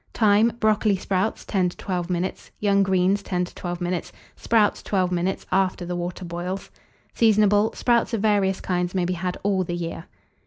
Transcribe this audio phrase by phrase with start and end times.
[0.13, 0.53] Time.
[0.59, 5.45] Brocoli sprouts, 10 to 12 minutes; young greens, 10 to 12 minutes; sprouts, 12 minutes,
[5.51, 6.71] after the water boils.
[7.13, 7.71] Seasonable.
[7.75, 10.05] Sprouts of various kinds may be had all the year.